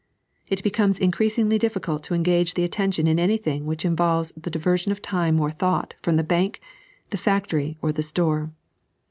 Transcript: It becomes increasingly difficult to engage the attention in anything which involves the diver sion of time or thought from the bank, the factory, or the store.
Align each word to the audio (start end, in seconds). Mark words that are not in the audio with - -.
It 0.47 0.63
becomes 0.63 0.97
increasingly 0.97 1.59
difficult 1.59 2.01
to 2.05 2.15
engage 2.15 2.55
the 2.55 2.63
attention 2.63 3.05
in 3.05 3.19
anything 3.19 3.67
which 3.67 3.85
involves 3.85 4.33
the 4.35 4.49
diver 4.49 4.75
sion 4.75 4.91
of 4.91 4.99
time 4.99 5.39
or 5.39 5.51
thought 5.51 5.93
from 6.01 6.15
the 6.15 6.23
bank, 6.23 6.59
the 7.11 7.19
factory, 7.21 7.77
or 7.83 7.91
the 7.91 8.01
store. 8.01 8.49